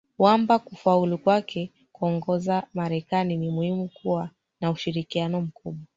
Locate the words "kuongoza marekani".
1.91-3.37